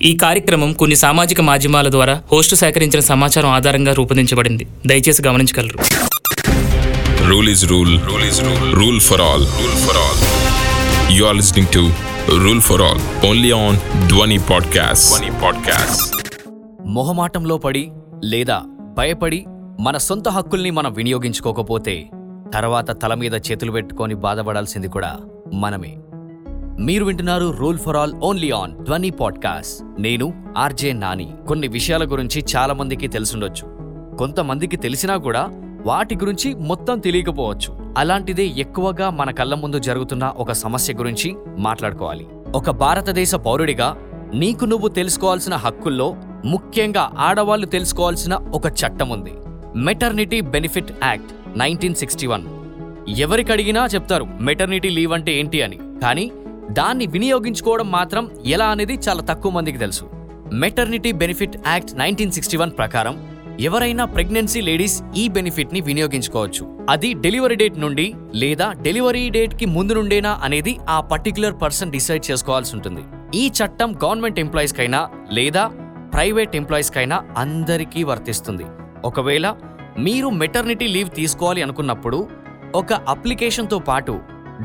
ఈ 0.00 0.10
కార్యక్రమం 0.16 0.70
కొన్ని 0.72 0.96
సామాజిక 0.96 1.40
మాధ్యమాల 1.48 1.88
ద్వారా 1.88 2.14
హోస్టు 2.30 2.54
సేకరించిన 2.60 3.00
సమాచారం 3.08 3.50
ఆధారంగా 3.50 3.92
రూపొందించబడింది 3.92 4.66
దయచేసి 4.86 5.22
గమనించగలరు 5.28 5.78
Rule 7.30 7.48
is 7.48 7.60
rule. 7.64 7.90
Rule 8.06 8.24
is 8.24 8.38
rule. 8.40 8.62
Rule 8.74 8.96
for 9.00 9.18
all. 9.20 9.42
Rule 9.58 9.76
for 9.82 9.94
all. 9.98 10.16
You 11.10 11.24
are 11.24 11.34
listening 11.34 11.68
to 11.70 11.82
Rule 12.38 12.60
for 12.60 12.78
All 12.82 12.98
only 13.24 13.50
on 13.58 13.74
Dwani 14.10 14.38
Podcast. 14.48 15.04
Dwani 15.10 15.30
Podcast. 15.42 16.00
మొహమాటంలో 16.90 17.58
పడి 17.58 17.84
లేదా 18.24 18.58
భయపడి 18.98 19.40
మన 19.80 19.96
సొంత 20.06 20.28
హక్కుల్ని 20.28 20.70
మనం 20.70 20.92
వినియోగించుకోకపోతే 20.94 21.94
తర్వాత 22.52 22.90
తల 23.02 23.14
మీద 23.14 23.34
చేతులు 23.48 23.72
పెట్టుకొని 23.72 24.16
బాధపడాల్సింది 24.24 24.88
కూడా 24.88 25.12
మనమే 25.56 25.92
మీరు 26.80 27.04
వింటున్నారు 27.04 27.56
rule 27.58 27.78
for 27.78 27.96
all 27.96 28.14
only 28.14 28.50
on 28.50 28.72
Dhwani 28.72 29.10
podcast. 29.10 30.00
నేను 30.00 30.54
ఆర్జే 30.58 30.92
నాని. 30.92 31.32
కొన్ని 31.48 31.68
విషయాల 31.68 32.04
గురించి 32.04 32.44
చాలా 32.56 32.74
మందికి 32.74 33.08
తెలుసుండొచ్చు. 33.08 33.66
కొంతమందికి 34.16 34.76
తెలిసినా 34.76 35.16
కూడా 35.16 35.48
వాటి 35.86 36.14
గురించి 36.14 36.54
మొత్తం 36.54 36.98
తెలియకపోవచ్చు. 36.98 37.94
అలాంటిదే 37.98 38.44
ఎక్కువగా 38.44 39.10
మన 39.10 39.30
కళ్ళ 39.30 39.54
ముందు 39.54 39.78
జరుగుతున్న 39.78 40.32
ఒక 40.36 40.52
సమస్య 40.52 40.94
గురించి 40.94 41.36
మాట్లాడుకోవాలి. 41.58 42.26
ఒక 42.54 42.70
భారతదేశ 42.70 43.34
పౌరుడిగా 43.34 43.96
నీకు 44.34 44.64
నువ్వు 44.64 44.88
తెలుసుకోవాల్సిన 44.88 45.54
హక్కుల్లో 45.54 46.16
ముఖ్యంగా 46.44 47.10
ఆడవాళ్ళు 47.18 47.66
తెలుసుకోవాల్సిన 47.66 48.34
ఒక 48.34 48.66
చట్టం 48.66 49.08
ఉంది. 49.08 49.32
Maternity 49.76 50.40
benefit 50.40 50.92
act 51.04 51.58
nineteen 51.58 51.94
sixty 51.94 52.26
one 52.26 52.44
ఎవరికడిగినా 53.18 53.86
చెప్తారు 53.86 54.26
మెటర్నిటీ 54.40 54.88
లీవ్ 54.88 55.12
అంటే 55.12 55.32
ఏంటి 55.32 55.62
అని. 55.62 55.78
కానీ 56.02 56.30
దాన్ని 56.78 57.06
వినియోగించుకోవడం 57.14 57.88
మాత్రం 57.98 58.24
ఎలా 58.54 58.66
అనేది 58.74 58.94
చాలా 59.06 59.22
తక్కువ 59.30 59.50
మందికి 59.56 59.78
తెలుసు. 59.82 60.04
Maternity 60.62 61.10
benefit 61.22 61.56
act 61.72 61.92
nineteen 62.00 62.34
sixty 62.36 62.56
one 62.62 62.72
ప్రకారం 62.80 63.14
ఎవరైనా 63.68 64.04
ప్రెగ్నెన్సీ 64.14 64.60
లేడీస్ 64.68 64.96
ఈ 65.22 65.24
బెనిఫిట్ని 65.36 65.80
వినియోగించుకోవచ్చు. 65.88 66.62
అది 66.94 67.10
డెలివరీ 67.24 67.56
డేట్ 67.62 67.78
నుండి 67.84 68.06
లేదా 68.42 68.66
డెలివరీ 68.86 69.24
డేట్కి 69.36 69.66
ముందు 69.76 69.94
నుండేనా 69.98 70.32
అనేది 70.46 70.72
ఆ 70.88 70.98
పర్టికులర్ 71.12 71.56
పర్సన్ 71.62 71.94
డిసైడ్ 71.96 72.24
చేసుకోవాల్సి 72.30 72.72
ఉంటుంది. 72.76 73.02
ఈ 73.40 73.44
చట్టం 73.58 73.90
గవర్నమెంట్ 74.04 74.40
ఎంప్లాయీస్ 74.44 74.78
కైనా 74.78 75.00
లేదా 75.38 75.64
ప్రైవేట్ 76.14 76.56
ఎంప్లాయీస్ 76.60 76.94
కైనా 76.96 77.18
అందరికీ 77.44 78.02
వర్తిస్తుంది. 78.10 78.66
ఒకవేళ 79.10 79.46
మీరు 80.06 80.28
మెటర్నిటీ 80.42 80.86
లీవ్ 80.96 81.10
తీసుకోవాలి 81.20 81.62
అనుకున్నప్పుడు 81.66 82.18
ఒక 82.74 82.92
అప్లికేషన్తో 83.14 83.78
పాటు 83.90 84.14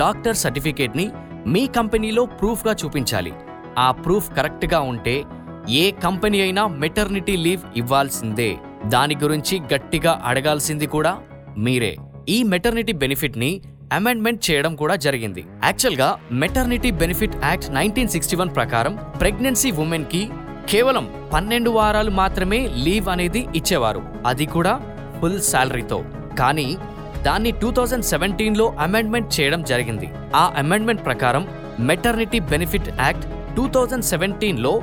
డాక్టర్ 0.02 0.42
సర్టిఫికేట్ని 0.44 1.06
మీ 1.48 1.68
కంపెనీలో 1.68 2.26
ప్రూఫ్గా 2.26 2.74
చూపించాలి. 2.86 3.34
ఆ 3.78 3.92
ప్రూఫ్ 3.92 4.30
కరెక్ట్గా 4.38 4.80
ఉంటే 4.80 5.24
ఏ 5.70 5.92
కంపెనీ 5.92 6.42
అయినా 6.42 6.68
మెటర్నిటీ 6.68 7.38
లీవ్ 7.38 7.64
ఇవ్వాల్సిందే. 7.78 8.58
దాని 8.86 9.16
గురించి 9.16 9.62
గట్టిగా 9.74 10.22
అడగాల్సింది 10.26 10.88
కూడా 10.88 11.18
మీరే. 11.58 11.98
ఈ 12.30 12.44
మెటర్నిటీ 12.44 12.94
బెనిఫిట్ని 12.94 13.62
అమెండ్మెంట్ 13.94 14.52
చేయడం 14.52 14.76
కూడా 14.76 14.96
జరిగింది. 14.96 15.46
యాక్చువల్గా 15.64 16.20
maternity 16.32 16.92
benefit 16.92 17.36
act 17.44 17.70
nineteen 17.74 18.08
sixty 18.08 18.36
one 18.36 18.56
ప్రకారం 18.56 18.98
ప్రెగ్నెన్సీ 19.20 19.72
ఉమెన్కి 19.72 20.30
కేవలం 20.70 21.06
పన్నెండు 21.34 21.70
వారాలు 21.70 22.12
మాత్రమే 22.12 22.68
లీవ్ 22.68 23.10
అనేది 23.10 23.48
ఇచ్చేవారు. 23.56 24.02
అది 24.26 24.46
కూడా 24.46 24.74
ఫుల్ 25.22 25.42
శాలరీతో 25.42 26.06
కానీ 26.40 26.78
దాన్ని 27.26 27.52
టూ 27.62 27.70
థౌజండ్ 27.78 28.08
సెవెంటీన్లో 28.12 28.66
అమెండ్మెంట్ 28.86 29.30
చేయడం 29.36 29.62
జరిగింది. 29.72 30.08
ఆ 30.42 30.44
అమెండ్మెంట్ 30.62 31.06
ప్రకారం 31.10 31.44
maternity 31.90 32.40
benefit 32.52 32.90
act 33.04 33.26
two 33.58 33.64
thousand 33.76 34.08
సెవెంటీన్లో 34.12 34.74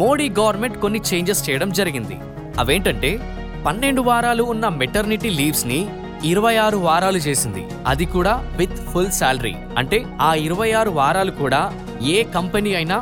మోడీ 0.00 0.26
గవర్నమెంట్ 0.38 0.76
కొన్ని 0.82 1.00
చేంజెస్ 1.10 1.44
చేయడం 1.46 1.70
జరిగింది. 1.78 2.16
అవేంటంటే 2.62 3.10
పన్నెండు 3.66 4.02
వారాలు 4.08 4.42
ఉన్న 4.52 4.66
మెటర్నిటీ 4.80 5.30
లీవ్స్ని 5.38 5.80
ఇరవై 6.30 6.52
ఆరు 6.64 6.78
వారాలు 6.86 7.20
చేసింది. 7.26 7.62
అది 7.90 8.06
కూడా 8.14 8.34
విత్ 8.58 8.78
ఫుల్ 8.90 9.12
శాలరీ 9.18 9.54
అంటే 9.80 9.98
ఆ 10.28 10.30
ఇరవై 10.46 10.70
ఆరు 10.80 10.90
వారాలు 11.00 11.32
కూడా 11.40 11.60
ఏ 12.14 12.18
కంపెనీ 12.36 12.70
అయినా 12.78 12.96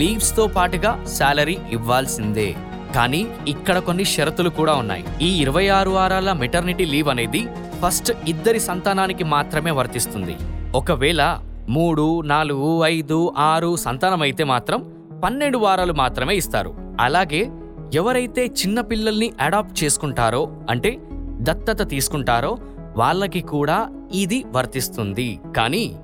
లీవ్స్తో 0.00 0.44
పాటుగా 0.56 0.92
శాలరీ 1.16 1.56
ఇవ్వాల్సిందే. 1.76 2.48
కానీ 2.96 3.22
ఇక్కడ 3.52 3.76
కొన్ని 3.88 4.04
షరతులు 4.12 4.50
కూడా 4.58 4.74
ఉన్నాయి. 4.82 5.04
ఈ 5.26 5.30
ఇరవై 5.42 5.66
ఆరు 5.78 5.90
వారాల 5.96 6.30
మెటర్నిటీ 6.42 6.84
లీవ్ 6.92 7.10
అనేది 7.14 7.42
ఫస్ట్ 7.82 8.12
ఇద్దరి 8.28 8.60
సంతానానికి 8.60 9.24
మాత్రమే 9.24 9.70
వర్తిస్తుంది. 9.70 10.36
ఒకవేళ 10.74 11.38
మూడు 11.68 12.20
నాలుగు 12.20 12.84
ఐదు 12.84 13.34
ఆరు 13.38 13.76
సంతానం 13.76 14.22
అయితే 14.22 14.44
మాత్రం 14.44 14.94
పన్నెండు 15.24 15.58
వారాలు 15.58 15.92
మాత్రమే 15.92 16.34
ఇస్తారు. 16.34 16.74
అలాగే 17.00 17.48
ఎవరైతే 17.94 18.46
చిన్నపిల్లల్ని 18.46 19.32
అడాప్ట్ 19.40 19.84
చేసుకుంటారో 19.84 20.56
అంటే 20.70 20.98
దత్తత 21.40 21.90
తీసుకుంటారో 21.90 22.58
వాళ్ళకి 22.96 23.40
కూడా 23.40 23.88
ఇది 24.12 24.44
వర్తిస్తుంది. 24.54 25.40
కానీ 25.56 25.96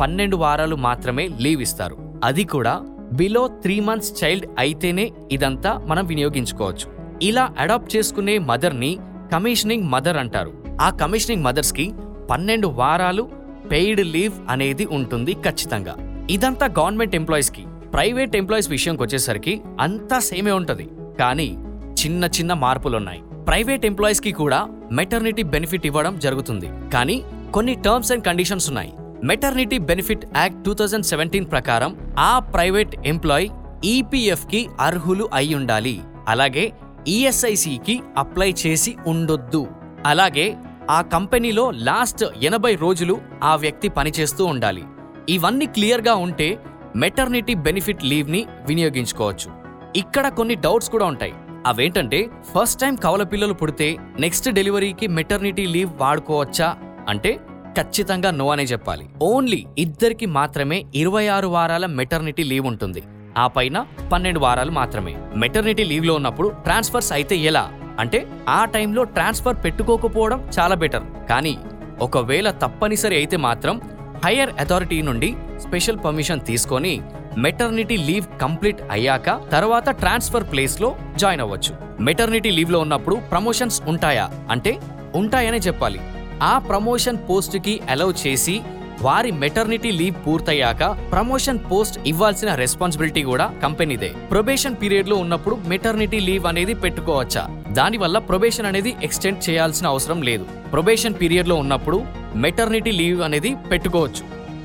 పన్నెండు 0.00 0.36
వారాలు 0.36 0.76
మాత్రమే 0.76 1.28
లీవ్ 1.40 1.62
ఇస్తారు. 1.62 1.96
అది 2.24 2.44
కూడా 2.44 2.80
బిలో 3.12 3.48
త్రీ 3.48 3.80
మంత్స్ 3.80 4.24
చైల్డ్ 4.24 4.46
అయితేనే 4.58 5.12
ఇదంతా 5.32 5.84
మనం 5.86 6.06
వినియోగించుకోవచ్చు. 6.06 7.18
ఇలా 7.22 7.54
అడాప్ట్ 7.58 7.96
చేసుకునే 7.96 8.38
మదర్ని 8.38 8.98
కమిషనింగ్ 9.32 9.88
మదర్ 9.88 10.16
అంటారు. 10.16 10.63
ఆ 10.80 10.90
కమిషనింగ్ 10.90 11.44
మదర్స్కి 11.44 11.94
పన్నెండు 12.30 12.66
వారాలు 12.66 13.30
పెయిడ్ 13.70 14.00
లీవ్ 14.00 14.32
అనేది 14.50 14.84
ఉంటుంది 14.84 15.32
ఖచ్చితంగా. 15.32 15.94
ఇదంతా 16.30 16.66
గవర్నమెంట్ 16.66 17.14
ఎంప్లాయీస్కి 17.14 17.64
ప్రైవేట్ 17.92 18.36
ఎంప్లాయీస్ 18.36 18.70
విషయంకి 18.70 19.02
వచ్చేసరికి 19.02 19.60
అంతా 19.80 20.18
సేమే 20.18 20.50
ఉంటుంది. 20.50 20.88
కానీ 21.20 21.58
చిన్న 22.02 22.24
చిన్న 22.24 22.52
మార్పులున్నాయి. 22.52 23.22
ప్రైవేట్ 23.48 23.86
ఎంప్లాయీస్కి 23.86 24.32
కూడా 24.32 24.68
మెటర్నిటీ 24.92 25.42
బెనిఫిట్ 25.42 25.86
ఇవ్వడం 25.86 26.18
జరుగుతుంది. 26.18 26.68
కానీ 26.92 27.24
కొన్ని 27.52 27.74
టర్మ్స్ 27.74 28.12
అండ్ 28.12 28.24
కండిషన్స్ 28.24 28.68
ఉన్నాయి. 28.68 28.92
Maternity 29.24 29.78
benefit 29.78 30.24
act 30.36 30.64
two 30.64 30.74
thousand 30.74 31.06
seventeen 31.06 31.50
ప్రకారం 31.50 31.96
ఆ 32.18 32.38
ప్రైవేట్ 32.38 33.06
ఎంప్లాయీ 33.06 33.50
ఈపీఎఫ్కి 33.84 34.68
అర్హులు 34.80 35.28
అయి 35.32 35.54
ఉండాలి 35.54 36.00
అలాగే 36.28 36.72
ఈఎస్ఐసికి 37.08 38.00
అప్లై 38.18 38.54
చేసి 38.66 38.96
ఉండొద్దు. 39.06 39.66
అలాగే 40.06 40.56
ఆ 40.90 41.02
కంపెనీలో 41.02 41.70
లాస్ట్ 41.70 42.24
ఎనభై 42.42 42.74
రోజులు 42.74 43.20
ఆ 43.42 43.56
వ్యక్తి 43.56 43.88
పనిచేస్తూ 43.88 44.44
ఉండాలి. 44.44 44.84
ఇవన్నీ 45.28 45.66
క్లియర్గా 45.66 46.14
ఉంటే 46.14 46.58
మెటర్నిటీ 46.96 47.54
బెనిఫిట్ 47.54 48.04
లీవ్ని 48.04 48.46
వినియోగించుకోవచ్చు. 48.68 49.50
ఇక్కడ 49.96 50.28
కొన్ని 50.28 50.54
డౌట్స్ 50.54 50.90
కూడా 50.90 51.06
ఉంటాయి. 51.06 51.34
అవేంటంటే 51.66 52.30
ఫస్ట్ 52.54 52.80
టైం 52.80 52.94
కవల 52.94 53.22
పిల్లలు 53.22 53.52
పుడితే 53.52 53.96
నెక్స్ట్ 54.20 54.50
డెలివరీకి 54.50 55.06
మెటర్నిటీ 55.06 55.66
లీవ్ 55.66 55.92
వాడుకోవచ్చా? 56.00 56.76
అంటే 57.08 57.40
ఖచ్చితంగా 57.78 58.30
నో 58.30 58.50
అనే 58.50 58.62
చెప్పాలి. 58.62 59.08
ఓన్లీ 59.22 59.66
ఇద్దరికి 59.78 60.26
మాత్రమే 60.26 60.84
ఇరవై 60.94 61.28
ఆరు 61.28 61.46
వారాల 61.46 61.86
మెటర్నిటీ 61.86 62.42
లీవ్ 62.42 62.66
ఉంటుంది. 62.66 63.02
ఆ 63.38 63.46
పైన 63.46 63.86
పన్నెండు 64.12 64.40
వారాలు 64.40 64.70
మాత్రమే. 64.70 65.16
మెటర్నిటీ 65.36 65.84
లీవ్లో 65.84 66.14
ఉన్నప్పుడు 66.14 66.48
ట్రాన్స్ఫర్స్ 66.48 67.12
అయితే 67.12 67.36
ఎలా? 67.36 67.72
అంటే 67.98 68.26
ఆ 68.48 68.64
టైంలో 68.64 69.04
ట్రాన్స్ఫర్ 69.04 69.56
పెట్టుకోకపోవడం 69.64 70.48
చాలా 70.58 70.74
బెటర్. 70.74 71.02
కానీ 71.30 71.58
ఒకవేళ 72.00 72.50
తప్పనిసరి 72.50 73.16
అయితే 73.16 73.36
మాత్రం 73.36 73.80
హయ్యర్ 74.24 74.50
అథారిటీ 74.60 75.02
నుండి 75.02 75.36
స్పెషల్ 75.60 75.98
పర్మిషన్ 76.04 76.40
తీసుకొని 76.40 77.00
మెటర్నిటీ 77.38 77.96
లీవ్ 77.96 78.40
కంప్లీట్ 78.40 78.82
అయ్యాక 78.90 79.50
తర్వాత 79.52 79.90
ట్రాన్స్ఫర్ 79.90 80.50
ప్లేస్లో 80.52 80.96
జాయిన్ 81.16 81.40
అవ్వచ్చు. 81.40 82.02
మెటర్నిటీ 82.02 82.50
లీవ్లో 82.50 82.78
ఉన్నప్పుడు 82.78 83.16
ప్రమోషన్స్ 83.16 83.82
ఉంటాయా? 83.82 84.30
అంటే 84.50 84.78
ఉంటాయనే 85.14 85.58
చెప్పాలి. 85.58 86.00
ఆ 86.42 86.58
ప్రమోషన్ 86.58 87.18
పోస్ట్కి 87.30 87.80
అలౌ 87.90 88.12
చేసి 88.26 88.60
వారి 89.02 89.30
మెటర్నిటీ 89.30 89.90
లీవ్ 89.90 90.26
పూర్తయ్యాక 90.26 90.84
ప్రమోషన్ 91.12 91.58
పోస్ట్ 91.72 92.08
ఇవ్వాల్సిన 92.08 92.54
రెస్పాన్సిబిలిటీ 92.54 93.22
కూడా 93.22 93.52
కంపెనీదే. 93.62 94.08
ప్రొబేషన్ 94.30 94.76
పీరియడ్లో 94.82 95.16
ఉన్నప్పుడు 95.16 95.58
మెటర్నిటీ 95.66 96.20
లీవ్ 96.20 96.46
అనేది 96.46 96.74
పెట్టుకోవచ్చా? 96.74 97.63
దానివల్ల 97.78 98.16
ప్రొబేషన్ 98.28 98.68
అనేది 98.70 98.90
ఎక్స్టెండ్ 99.06 99.40
చేయాల్సిన 99.46 99.86
అవసరం 99.92 100.18
లేదు. 100.28 100.44
ప్రొబేషన్ 100.72 101.18
పీరియడ్లో 101.20 101.56
ఉన్నప్పుడు 101.62 101.98
మెటర్నిటీ 102.44 102.92
లీవ్ 103.00 103.20
అనేది 103.28 103.50
పెట్టుకోవచ్చు. 103.70 104.24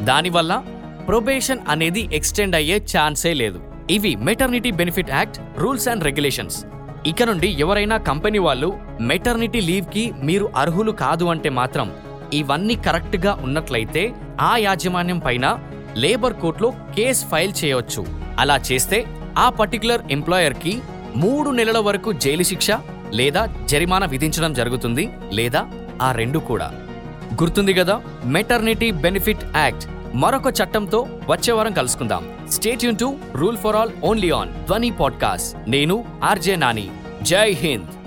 దానివల్ల 0.09 0.53
ప్రొబేషన్ 1.09 1.61
అనేది 1.73 2.01
ఎక్స్టెండ్ 2.17 2.57
అయ్యే 2.59 2.77
ఛాన్సే 2.91 3.31
లేదు. 3.41 3.59
ఇవి 3.95 4.11
maternity 4.27 4.71
benefit 4.79 5.13
act 5.17 5.39
rules 5.61 5.87
and 5.91 6.05
regulations 6.07 6.57
ఇక 7.11 7.23
నుండి 7.29 7.49
ఎవరైనా 7.63 7.97
కంపెనీ 8.09 8.39
వాళ్ళు 8.47 8.69
మెటర్నిటీ 9.09 9.61
లీవ్కి 9.69 10.03
మీరు 10.27 10.45
అర్హులు 10.61 10.91
కాదు 11.03 11.25
అంటే 11.33 11.49
మాత్రం 11.59 11.87
ఇవన్నీ 12.39 12.75
కరెక్ట్గా 12.87 13.33
ఉన్నట్లయితే 13.45 14.03
ఆ 14.49 14.51
యాజమాన్యం 14.67 15.19
పైన 15.27 15.45
లేబర్ 16.03 16.39
కోర్టులో 16.41 16.69
కేస్ 16.97 17.21
ఫైల్ 17.31 17.53
చేయవచ్చు. 17.61 18.01
అలా 18.39 18.57
చేస్తే 18.69 18.99
ఆ 19.37 19.49
పర్టికులర్ 19.59 20.01
ఎంప్లాయర్కి 20.17 20.73
మూడు 21.21 21.49
నెలల 21.59 21.79
వరకు 21.87 22.09
జైలు 22.23 22.45
శిక్ష 22.49 22.69
లేదా 23.13 23.47
జరిమానా 23.65 24.05
విధించడం 24.05 24.53
జరుగుతుంది 24.53 25.09
లేదా 25.31 25.67
ఆ 26.01 26.11
రెండు 26.11 26.39
కూడా. 26.39 26.71
గుర్తుంది 27.33 27.73
కదా 27.73 28.01
మెటర్నిటీ 28.25 28.91
బెనిఫిట్ 28.91 29.57
యాక్ట్ 29.57 29.87
మరొక 30.15 30.47
చట్టంతో 30.47 31.07
వచ్చే 31.29 31.53
వారం 31.53 31.73
కలుసుకుందాం. 31.73 32.29
Stay 32.49 32.85
Yoon 32.85 32.97
to 32.97 33.17
rule 33.35 33.57
for 33.57 33.75
all 33.75 33.89
only 34.03 34.31
on 34.31 34.49
Dhwani 34.49 34.91
podcast 34.91 35.69
నేను 35.69 36.05
ఆర్జే 36.23 36.55
నాని. 36.55 36.89
జై 37.21 37.51
హింద్. 37.51 37.98